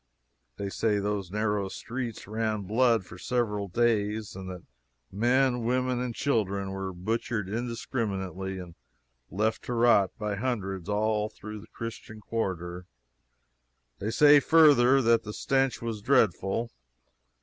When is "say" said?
0.69-0.97, 14.09-14.39